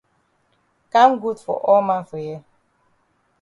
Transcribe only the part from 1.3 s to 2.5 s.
for all man for here.